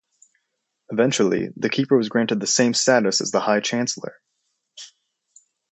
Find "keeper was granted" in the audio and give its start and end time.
1.69-2.39